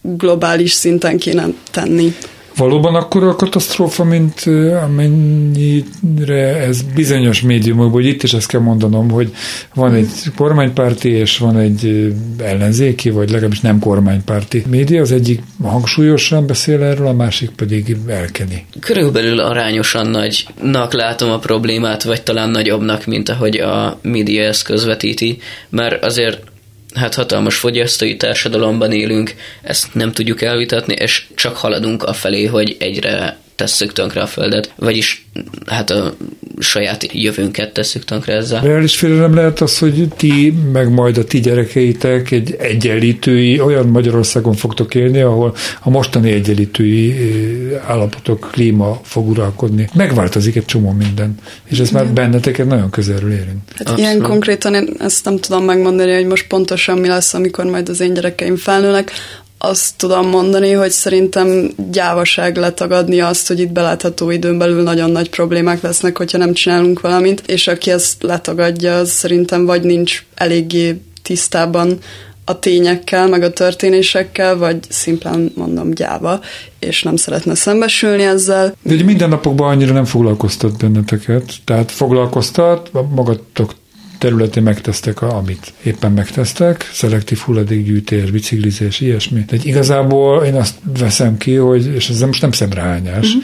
[0.00, 2.14] globális szinten kéne tenni.
[2.56, 4.42] Valóban akkor a katasztrófa, mint
[4.84, 9.34] amennyire ez bizonyos médiumokból, hogy itt is ezt kell mondanom, hogy
[9.74, 16.46] van egy kormánypárti és van egy ellenzéki, vagy legalábbis nem kormánypárti média, az egyik hangsúlyosan
[16.46, 18.66] beszél erről, a másik pedig elkeni.
[18.80, 25.38] Körülbelül arányosan nagynak látom a problémát, vagy talán nagyobbnak, mint ahogy a média ezt közvetíti,
[25.68, 26.54] mert azért
[26.94, 33.38] hát hatalmas fogyasztói társadalomban élünk, ezt nem tudjuk elvitatni, és csak haladunk afelé, hogy egyre
[33.56, 35.26] tesszük tönkre a Földet, vagyis
[35.66, 36.14] hát a
[36.58, 38.60] saját jövőnket tesszük tönkre ezzel.
[38.60, 44.54] Reális félelem lehet az, hogy ti, meg majd a ti gyerekeitek egy egyenlítői, olyan Magyarországon
[44.54, 49.88] fogtok élni, ahol a mostani egyenlítői eh, állapotok, klíma fog uralkodni.
[49.94, 53.72] Megváltozik egy csomó minden, és ez már benneteket nagyon közelről érint.
[53.84, 57.88] Hát ilyen konkrétan én ezt nem tudom megmondani, hogy most pontosan mi lesz, amikor majd
[57.88, 59.12] az én gyerekeim felnőnek
[59.58, 65.30] azt tudom mondani, hogy szerintem gyávaság letagadni azt, hogy itt belátható időn belül nagyon nagy
[65.30, 71.00] problémák lesznek, hogyha nem csinálunk valamit, és aki ezt letagadja, az szerintem vagy nincs eléggé
[71.22, 71.98] tisztában
[72.44, 76.40] a tényekkel, meg a történésekkel, vagy szimplán mondom gyáva,
[76.78, 78.74] és nem szeretne szembesülni ezzel.
[78.82, 83.74] De ugye minden napokban annyira nem foglalkoztat benneteket, tehát foglalkoztat, magatok
[84.18, 89.44] területén megtesztek, amit éppen megtesztek, szelektív hulladékgyűjtés, biciklizés, ilyesmi.
[89.46, 93.42] De igazából én azt veszem ki, hogy, és ez most nem szemrehányás, uh-huh.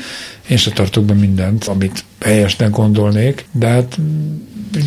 [0.49, 3.99] én se tartok be mindent, amit helyesnek gondolnék, de hát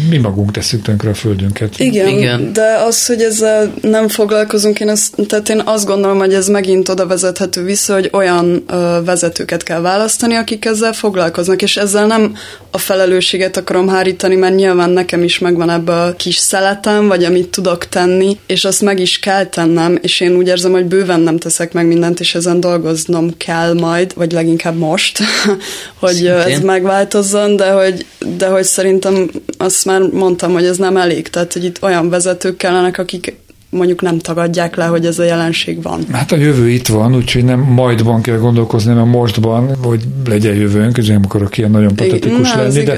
[0.10, 1.80] mi magunk tesszük tönkre a földünket.
[1.80, 6.34] Igen, Igen, de az, hogy ezzel nem foglalkozunk, én azt, tehát én azt gondolom, hogy
[6.34, 11.78] ez megint oda vezethető vissza, hogy olyan ö, vezetőket kell választani, akik ezzel foglalkoznak, és
[11.78, 12.36] ezzel nem
[12.72, 17.50] a felelősséget akarom hárítani, mert nyilván nekem is megvan ebbe a kis szeletem, vagy amit
[17.50, 21.38] tudok tenni, és azt meg is kell tennem, és én úgy érzem, hogy bőven nem
[21.38, 25.20] teszek meg mindent, és ezen dolgoznom kell majd, vagy leginkább most,
[26.00, 26.32] hogy Szintén.
[26.32, 28.06] ez megváltozzon, de hogy,
[28.38, 29.30] de hogy szerintem
[29.76, 33.36] azt már mondtam, hogy ez nem elég, tehát hogy itt olyan vezetők kellenek, akik
[33.70, 36.06] mondjuk nem tagadják le, hogy ez a jelenség van.
[36.12, 40.98] Hát a jövő itt van, úgyhogy nem majdban kell gondolkozni, hanem mostban, hogy legyen jövőnk,
[40.98, 42.98] és nem akarok ilyen nagyon patetikus Na, lenni, de,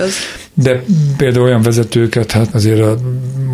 [0.53, 0.83] de
[1.17, 2.97] például olyan vezetőket, hát azért a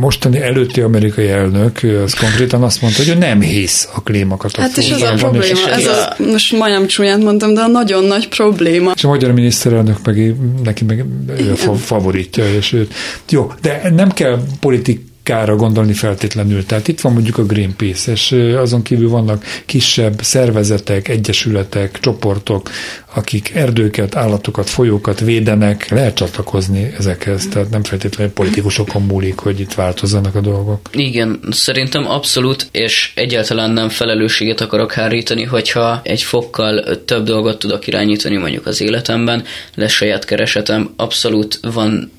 [0.04, 4.84] mostani előtti amerikai elnök, az konkrétan azt mondta, hogy ő nem hisz a klímakatasztrófában.
[4.84, 8.04] Hát és ez a probléma, és ez a, most majdnem csúnyán mondtam, de a nagyon
[8.04, 8.92] nagy probléma.
[8.96, 11.06] És a magyar miniszterelnök meg, neki meg
[11.38, 12.94] ő a favoritja, és őt.
[13.30, 16.66] Jó, de nem kell politik kára gondolni feltétlenül.
[16.66, 22.70] Tehát itt van mondjuk a Greenpeace, és azon kívül vannak kisebb szervezetek, egyesületek, csoportok,
[23.16, 29.74] akik erdőket, állatokat, folyókat védenek, lehet csatlakozni ezekhez, tehát nem feltétlenül politikusokon múlik, hogy itt
[29.74, 30.90] változzanak a dolgok.
[30.92, 37.88] Igen, szerintem abszolút, és egyáltalán nem felelősséget akarok hárítani, hogyha egy fokkal több dolgot tudok
[37.88, 39.44] irányítani mondjuk az életemben,
[39.76, 42.12] lesz saját keresetem, abszolút van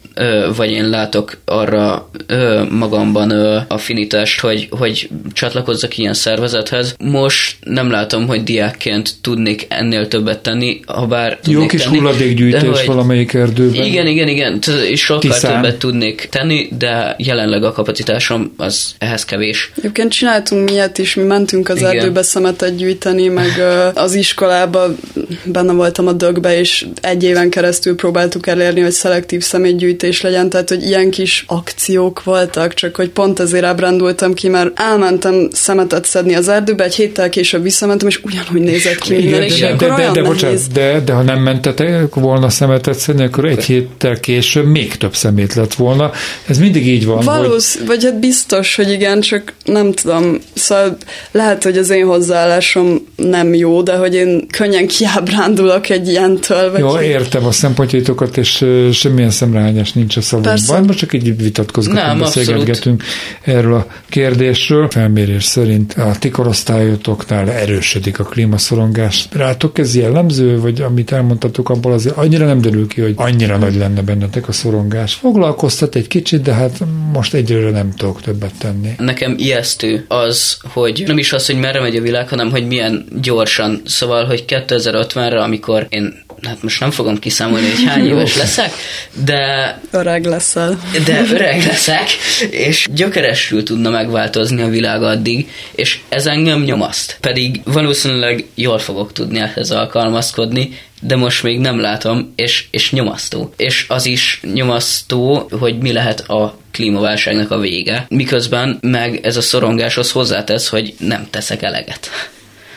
[0.57, 2.11] vagy én látok arra
[2.71, 3.31] magamban
[3.69, 6.95] affinitást, hogy, hogy csatlakozzak ilyen szervezethez.
[6.99, 12.63] Most nem látom, hogy diákként tudnék ennél többet tenni, ha bár Jó kis tenni, hulladékgyűjtés
[12.63, 13.85] hogy, valamelyik erdőben.
[13.85, 14.59] Igen, igen, igen,
[14.89, 15.55] és sokkal Tisztán.
[15.55, 19.73] többet tudnék tenni, de jelenleg a kapacitásom az ehhez kevés.
[19.77, 21.91] Egyébként csináltunk miért is, mi mentünk az igen.
[21.91, 23.51] erdőbe szemetet gyűjteni, meg
[23.95, 24.87] az iskolába
[25.45, 30.49] benne voltam a dögbe, és egy éven keresztül próbáltuk elérni, hogy szelektív szemétgyűjtés is legyen,
[30.49, 36.05] tehát hogy ilyen kis akciók voltak, csak hogy pont ezért ábrándultam ki, mert elmentem szemetet
[36.05, 39.95] szedni az erdőbe, egy héttel később visszamentem, és ugyanúgy nézett ki minden, és de, de,
[39.97, 44.67] de, de, bocsánat, de, de ha nem mentetek volna szemetet szedni, akkor egy héttel később
[44.67, 46.11] még több szemét lett volna.
[46.47, 47.25] Ez mindig így van.
[47.25, 47.87] Valósz, hogy...
[47.87, 50.39] vagy hát biztos, hogy igen, csak nem tudom.
[50.55, 50.97] Szóval
[51.31, 56.71] lehet, hogy az én hozzáállásom nem jó, de hogy én könnyen kiábrándulok egy ilyentől.
[56.71, 60.55] Vagy jó, értem a szempontjaitokat, és semmilyen szemrehányás nincs a szavunkban.
[60.55, 60.81] Persze.
[60.81, 63.03] Most csak így vitatkozgatunk, Nem, beszélgetgetünk
[63.43, 64.89] erről a kérdésről.
[64.91, 69.29] Felmérés szerint a ti korosztályotoknál erősödik a klímaszorongás.
[69.33, 73.77] Rátok ez jellemző, vagy amit elmondtatok, abból azért annyira nem derül ki, hogy annyira nagy
[73.77, 75.15] lenne bennetek a szorongás.
[75.15, 76.83] Foglalkoztat egy kicsit, de hát
[77.13, 78.91] most egyelőre nem tudok többet tenni.
[78.99, 83.07] Nekem ijesztő az, hogy nem is az, hogy merre megy a világ, hanem hogy milyen
[83.23, 83.83] gyorsan.
[83.85, 88.73] Szóval, hogy 2050-re, amikor én hát most nem fogom kiszámolni, hogy hány éves leszek,
[89.25, 90.81] de Öreg leszel.
[91.05, 92.09] de öreg leszek,
[92.51, 97.17] és gyökeresül tudna megváltozni a világ addig, és ez engem nyomaszt.
[97.21, 103.53] Pedig valószínűleg jól fogok tudni ehhez alkalmazkodni, de most még nem látom, és, és nyomasztó.
[103.57, 109.41] És az is nyomasztó, hogy mi lehet a klímaválságnak a vége, miközben meg ez a
[109.41, 112.11] szorongáshoz hozzátesz, hogy nem teszek eleget.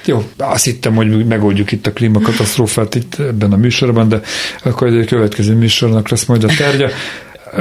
[0.08, 4.22] Jó, azt hittem, hogy megoldjuk itt a klímakatasztrófát itt ebben a műsorban, de
[4.64, 6.90] akkor egy következő műsornak lesz majd a tárgya.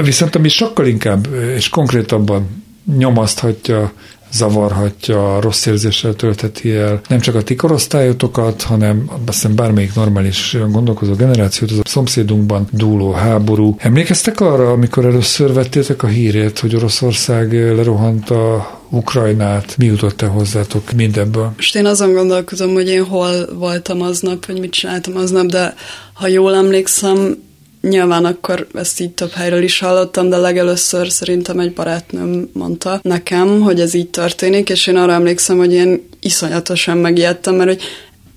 [0.03, 2.63] Viszont ami sokkal inkább és konkrétabban
[2.97, 3.91] nyomaszthatja,
[4.31, 10.57] zavarhatja, rossz érzéssel töltheti el nem csak a ti korosztályotokat, hanem azt hiszem bármelyik normális
[10.71, 13.75] gondolkozó generációt, az a szomszédunkban dúló háború.
[13.77, 20.91] Emlékeztek arra, amikor először vettétek a hírét, hogy Oroszország lerohant a Ukrajnát, mi jutott-e hozzátok
[20.91, 21.51] mindebből?
[21.55, 25.73] Most én azon gondolkozom, hogy én hol voltam aznap, hogy mit csináltam aznap, de
[26.13, 27.45] ha jól emlékszem,
[27.87, 33.61] Nyilván akkor ezt így több helyről is hallottam, de legelőször szerintem egy barátnőm mondta nekem,
[33.61, 37.81] hogy ez így történik, és én arra emlékszem, hogy én iszonyatosan megijedtem, mert hogy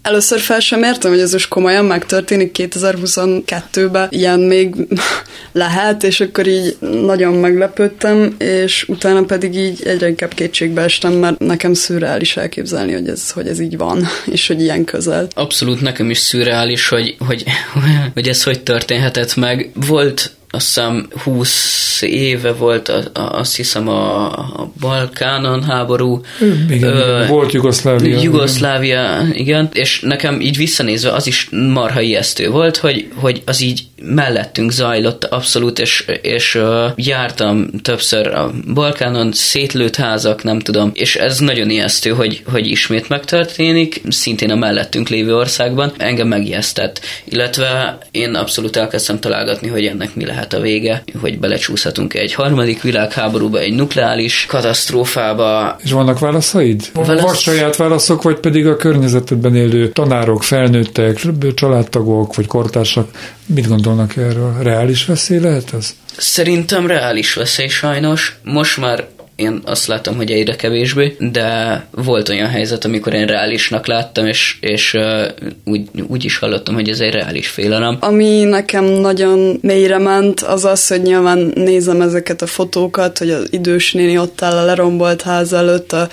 [0.02, 4.74] Először fel sem értem, hogy ez most komolyan megtörténik 2022-ben, ilyen még
[5.52, 11.38] lehet, és akkor így nagyon meglepődtem, és utána pedig így egyre inkább kétségbe estem, mert
[11.38, 15.28] nekem szürreális elképzelni, hogy ez, hogy ez így van, és hogy ilyen közel.
[15.34, 17.44] Abszolút nekem is szürreális, hogy, hogy,
[18.14, 19.70] hogy ez hogy történhetett meg.
[19.74, 26.20] Volt azt hiszem 20 éve volt, a, a, azt hiszem a, a Balkánon háború.
[26.68, 28.20] Igen, Ö, volt Jugoszlávia.
[28.22, 29.34] Jugoszlávia, igen.
[29.34, 34.70] igen, és nekem így visszanézve az is marha ijesztő volt, hogy, hogy az így mellettünk
[34.70, 41.38] zajlott abszolút, és, és uh, jártam többször a Balkánon, szétlőtt házak, nem tudom, és ez
[41.38, 48.34] nagyon ijesztő, hogy, hogy ismét megtörténik, szintén a mellettünk lévő országban, engem megijesztett, illetve én
[48.34, 53.74] abszolút elkezdtem találgatni, hogy ennek mi lehet a vége, hogy belecsúszhatunk egy harmadik világháborúba, egy
[53.74, 55.76] nukleáris katasztrófába.
[55.82, 56.82] És vannak válaszaid?
[56.94, 57.22] Válasz...
[57.22, 61.20] Vagy saját válaszok, vagy pedig a környezetedben élő tanárok, felnőttek,
[61.54, 63.08] családtagok, vagy kortársak,
[63.46, 64.56] mit gondolnak erről?
[64.62, 65.94] Reális veszély lehet ez?
[66.16, 68.38] Szerintem reális veszély sajnos.
[68.44, 69.06] Most már
[69.40, 74.56] én azt láttam, hogy egyre kevésbé, de volt olyan helyzet, amikor én reálisnak láttam, és,
[74.60, 75.22] és uh,
[75.64, 77.96] úgy, úgy is hallottam, hogy ez egy reális félelem.
[78.00, 83.48] Ami nekem nagyon mélyre ment, az az, hogy nyilván nézem ezeket a fotókat, hogy az
[83.50, 86.08] idős néni ott áll a lerombolt ház előtt, a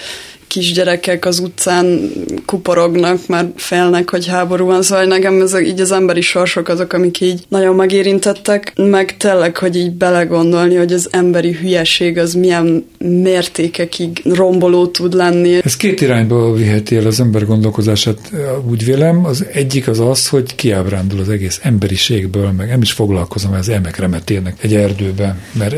[0.57, 1.99] kisgyerekek az utcán
[2.45, 7.21] kuporognak, mert félnek, hogy háború van, szóval nekem ez így az emberi sorsok azok, amik
[7.21, 14.21] így nagyon megérintettek, meg tényleg, hogy így belegondolni, hogy az emberi hülyeség az milyen mértékekig
[14.23, 15.59] romboló tud lenni.
[15.63, 18.31] Ez két irányba viheti el az ember gondolkozását,
[18.69, 19.25] úgy vélem.
[19.25, 23.97] Az egyik az az, hogy kiábrándul az egész emberiségből, meg nem is foglalkozom, ez elmek
[23.97, 25.75] remetélnek egy erdőben, mert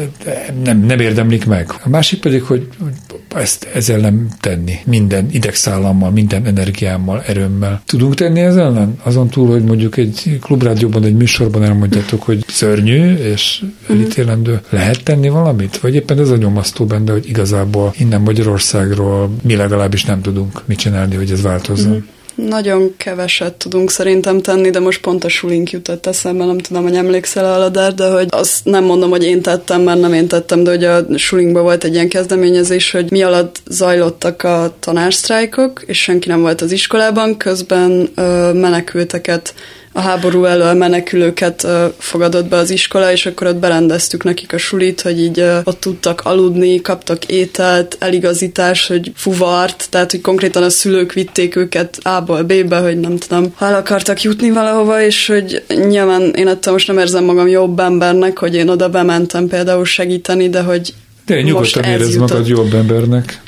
[0.63, 1.71] nem, nem érdemlik meg.
[1.83, 2.67] A másik pedig, hogy
[3.35, 4.68] ezt ezzel nem tenni.
[4.85, 7.81] Minden idegszállammal, minden energiámmal, erőmmel.
[7.85, 8.99] Tudunk tenni ezzel ellen?
[9.03, 14.61] Azon túl, hogy mondjuk egy klubrádióban, egy műsorban elmondjátok, hogy szörnyű és elítélendő.
[14.69, 15.77] Lehet tenni valamit?
[15.79, 20.77] Vagy éppen ez a nyomasztó benne, hogy igazából innen Magyarországról mi legalábbis nem tudunk mit
[20.77, 21.95] csinálni, hogy ez változzon?
[21.95, 22.18] Mm.
[22.47, 26.95] Nagyon keveset tudunk szerintem tenni, de most pont a sulink jutott eszembe, nem tudom, hogy
[26.95, 30.63] emlékszel a Aladár, de hogy azt nem mondom, hogy én tettem, mert nem én tettem,
[30.63, 36.01] de hogy a sulinkban volt egy ilyen kezdeményezés, hogy mi alatt zajlottak a tanársztrájkok, és
[36.01, 39.53] senki nem volt az iskolában, közben ö, menekülteket
[39.91, 41.67] a háború elől menekülőket
[41.97, 46.21] fogadott be az iskola, és akkor ott berendeztük nekik a sulit, hogy így ott tudtak
[46.23, 52.77] aludni, kaptak ételt, eligazítás, hogy fuvart, tehát hogy konkrétan a szülők vitték őket A-ból B-be,
[52.77, 56.97] hogy nem tudom, ha el akartak jutni valahova, és hogy nyilván én ettől most nem
[56.97, 60.93] érzem magam jobb embernek, hogy én oda bementem például segíteni, de hogy
[61.25, 63.41] de nyugodtan érez magad jobb embernek.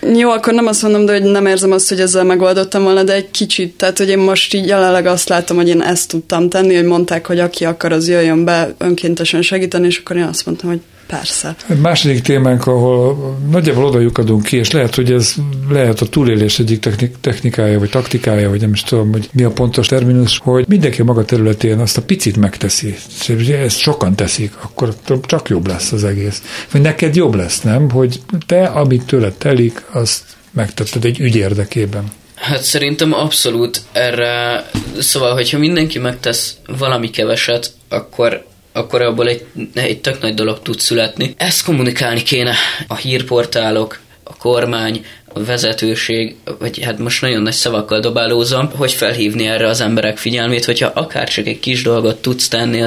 [0.00, 3.12] Jó, akkor nem azt mondom, de hogy nem érzem azt, hogy ezzel megoldottam volna, de
[3.12, 6.74] egy kicsit, tehát hogy én most így jelenleg azt látom, hogy én ezt tudtam tenni,
[6.74, 10.70] hogy mondták, hogy aki akar, az jöjjön be önkéntesen segíteni, és akkor én azt mondtam,
[10.70, 11.56] hogy Persze.
[11.80, 15.34] Második témánk, ahol nagyjából oda lyukadunk ki, és lehet, hogy ez
[15.68, 19.50] lehet a túlélés egyik technik, technikája, vagy taktikája, vagy nem is tudom, hogy mi a
[19.50, 22.94] pontos terminus, hogy mindenki a maga területén azt a picit megteszi.
[23.28, 26.42] És ezt sokan teszik, akkor csak jobb lesz az egész.
[26.70, 27.90] Vagy neked jobb lesz, nem?
[27.90, 32.12] Hogy te, amit tőled telik, azt megtetted egy ügy érdekében.
[32.34, 34.64] Hát szerintem abszolút erre,
[34.98, 38.46] szóval, hogyha mindenki megtesz valami keveset, akkor
[38.78, 41.34] akkor abból egy, egy tök nagy dolog tud születni.
[41.36, 42.54] Ezt kommunikálni kéne
[42.86, 49.46] a hírportálok, a kormány, a vezetőség, vagy hát most nagyon nagy szavakkal dobálózom, hogy felhívni
[49.46, 52.82] erre az emberek figyelmét, hogyha akár csak egy kis dolgot tudsz tenni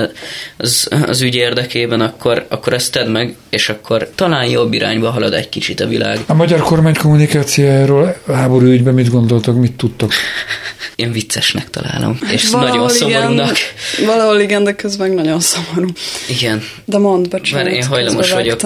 [0.57, 5.33] az, az ügy érdekében, akkor, akkor ezt tedd meg, és akkor talán jobb irányba halad
[5.33, 6.19] egy kicsit a világ.
[6.25, 10.11] A magyar kormány kommunikációjáról háború ügyben mit gondoltok, mit tudtok?
[10.95, 13.57] Én viccesnek találom, és valahol nagyon szomorúnak.
[13.97, 15.87] Igen, valahol igen, de közben nagyon szomorú.
[16.29, 16.63] Igen.
[16.85, 17.63] De mondd, bocsánat.
[17.63, 18.59] Mert én hajlamos vagyok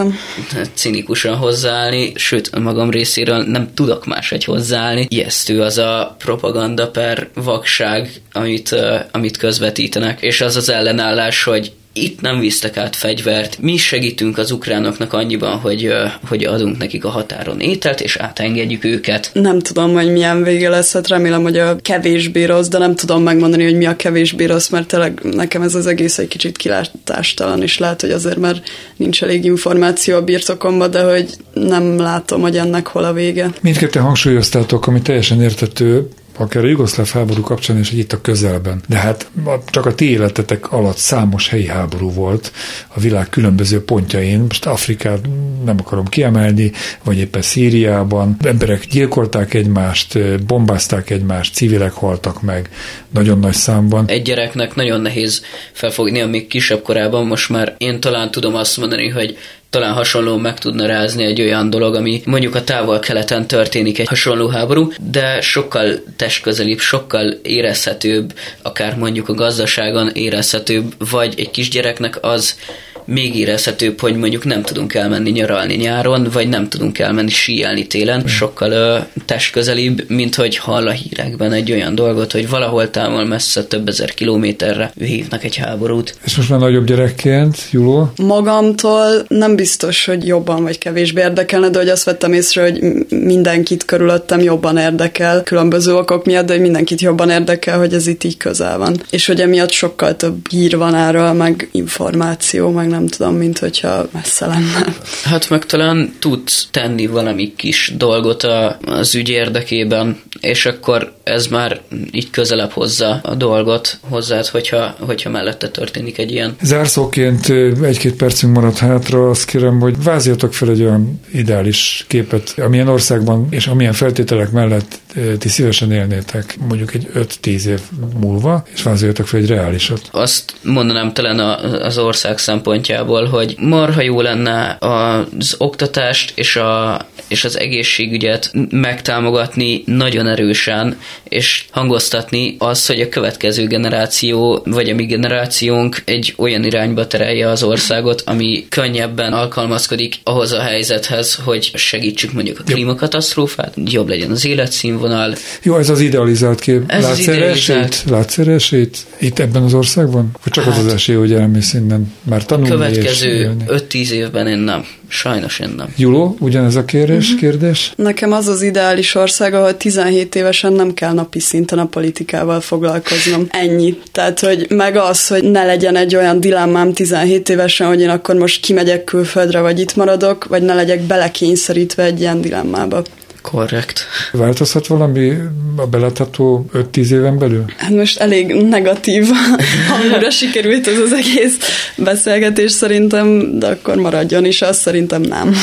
[0.74, 5.06] cinikusan hozzáállni, sőt, magam részéről nem tudok máshogy hozzáállni.
[5.10, 11.72] Ijesztő az a propaganda per vakság, amit, uh, amit közvetítenek, és az az ellenállás, hogy
[11.98, 15.94] itt nem visztek át fegyvert, mi segítünk az ukránoknak annyiban, hogy,
[16.28, 19.30] hogy adunk nekik a határon ételt, és átengedjük őket.
[19.34, 23.24] Nem tudom, hogy milyen vége lesz, hát remélem, hogy a kevésbé rossz, de nem tudom
[23.24, 27.62] megmondani, hogy mi a kevésbé rossz, mert tényleg nekem ez az egész egy kicsit kilátástalan,
[27.62, 28.62] és lehet, hogy azért már
[28.96, 33.50] nincs elég információ a birtokomban, de hogy nem látom, hogy ennek hol a vége.
[33.62, 38.82] Mindketten hangsúlyoztátok, ami teljesen értető, akár a jugoszláv háború kapcsán is, hogy itt a közelben.
[38.88, 39.30] De hát
[39.66, 42.52] csak a ti életetek alatt számos helyi háború volt
[42.88, 44.40] a világ különböző pontjain.
[44.40, 45.20] Most Afrikát
[45.66, 46.72] nem akarom kiemelni,
[47.04, 48.38] vagy éppen Szíriában.
[48.44, 52.70] Emberek gyilkolták egymást, bombázták egymást, civilek haltak meg
[53.10, 54.08] nagyon nagy számban.
[54.08, 59.10] Egy gyereknek nagyon nehéz felfogni, amíg kisebb korában most már én talán tudom azt mondani,
[59.10, 59.38] hogy
[59.76, 64.48] talán hasonló meg tudna rázni egy olyan dolog, ami mondjuk a távol-keleten történik egy hasonló
[64.48, 72.60] háború, de sokkal testközelibb, sokkal érezhetőbb, akár mondjuk a gazdaságon érezhetőbb, vagy egy kisgyereknek az
[73.06, 78.20] még érezhetőbb, hogy mondjuk nem tudunk elmenni nyaralni nyáron, vagy nem tudunk elmenni síelni télen,
[78.20, 78.26] mm.
[78.26, 83.64] sokkal ö, testközelibb, mint hogy hall a hírekben egy olyan dolgot, hogy valahol távol messze
[83.64, 86.16] több ezer kilométerre hívnak egy háborút.
[86.26, 88.12] És most már nagyobb gyerekként, Juló?
[88.18, 92.80] Magamtól nem biztos, hogy jobban vagy kevésbé érdekelne, de hogy azt vettem észre, hogy
[93.10, 98.24] mindenkit körülöttem jobban érdekel, különböző okok miatt, de hogy mindenkit jobban érdekel, hogy ez itt
[98.24, 99.02] így közel van.
[99.10, 104.08] És hogy emiatt sokkal több hír van erről, meg információ, meg nem tudom, mint hogyha
[104.12, 104.86] messze lenne.
[105.24, 111.48] Hát meg talán tudsz tenni valami kis dolgot a, az ügy érdekében, és akkor ez
[111.48, 111.82] már
[112.12, 116.56] így közelebb hozza a dolgot hozzád, hogyha, hogyha mellette történik egy ilyen.
[116.62, 117.50] Zárszóként
[117.84, 123.48] egy-két percünk maradt hátra, azt kérem, hogy vázjatok fel egy olyan ideális képet, amilyen országban
[123.50, 125.00] és amilyen feltételek mellett
[125.38, 127.80] ti szívesen élnétek mondjuk egy 5-10 év
[128.20, 130.10] múlva, és vázoljatok fel egy reálisat.
[130.12, 131.40] Azt mondanám talán
[131.82, 132.38] az ország
[132.86, 140.98] szempontjából, hogy marha jó lenne az oktatást és, a, és az egészségügyet megtámogatni nagyon erősen,
[141.24, 147.50] és hangoztatni azt, hogy a következő generáció, vagy a mi generációnk egy olyan irányba terelje
[147.50, 154.32] az országot, ami könnyebben alkalmazkodik ahhoz a helyzethez, hogy segítsük mondjuk a klímakatasztrófát, jobb legyen
[154.32, 155.36] az életszínvonal.
[155.62, 156.84] Jó, ez az idealizált kép.
[156.88, 158.04] Ez Látsz az idealizált...
[158.10, 160.32] Látsz esélyt itt ebben az országban?
[160.44, 164.58] Vagy csak hát, az az esély, hogy elmész innen már tanulni Következő 5-10 évben én
[164.58, 164.86] nem.
[165.08, 165.88] Sajnos én nem.
[165.98, 167.26] Juló, ugyanez a kérdés?
[167.26, 167.40] Uh-huh.
[167.40, 167.94] kérdés?
[167.96, 173.48] Nekem az az ideális ország, ahol 17 évesen nem kell napi szinten a politikával foglalkoznom.
[173.50, 173.98] Ennyi.
[174.12, 178.36] Tehát, hogy meg az, hogy ne legyen egy olyan dilemmám 17 évesen, hogy én akkor
[178.36, 183.04] most kimegyek külföldre, vagy itt maradok, vagy ne legyek belekényszerítve egy ilyen dilemmába.
[183.52, 184.08] Korrekt.
[184.32, 185.34] Változhat valami
[185.76, 187.66] a belátható 5-10 éven belül?
[187.78, 189.28] Hát most elég negatív
[189.90, 191.58] hangúra sikerült ez az egész
[191.98, 195.54] beszélgetés szerintem, de akkor maradjon is, azt szerintem nem.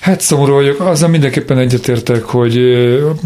[0.00, 2.58] Hát szomorú vagyok, azzal mindenképpen egyetértek, hogy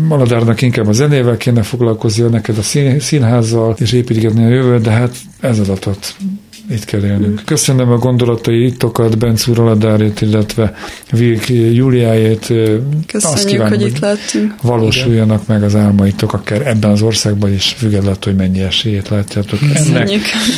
[0.08, 2.62] Maladárnak inkább a zenével kéne foglalkoznia, neked a
[2.98, 6.14] színházzal, és építgetni a jövőt, de hát ez adatot
[6.70, 7.42] itt kell élnünk.
[7.44, 10.74] Köszönöm a gondolatai ittokat, Benc úr Aladárét, illetve
[11.10, 12.40] Vilk Júliájét.
[12.40, 14.54] Köszönjük, Azt kívánom, hogy itt lettünk.
[14.62, 15.56] Valósuljanak Igen.
[15.58, 19.96] meg az álmaitok, akár ebben az országban is, függetlenül, hogy mennyi esélyét látjátok Köszönjük.
[19.96, 20.10] ennek.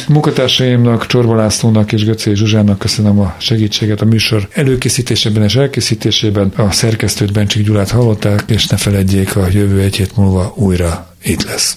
[0.09, 6.53] Munkatársaimnak, Csorba Lászlónak és Göcé Zsuzsának köszönöm a segítséget a műsor előkészítésében és elkészítésében.
[6.57, 11.45] A szerkesztőt Bencsik Gyulát hallották, és ne feledjék, a jövő egy hét múlva újra itt
[11.45, 11.77] lesz.